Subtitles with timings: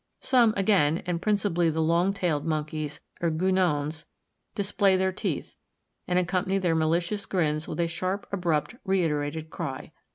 [0.21, 4.05] Some again, and principally the long tailed monkeys, or Guenons,
[4.55, 5.57] display their teeth,
[6.07, 9.91] and accompany their malicious grins with a sharp, abrupt, reiterated cry."